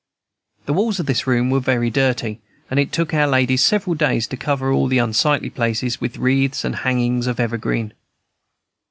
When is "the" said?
0.65-0.73, 4.87-4.97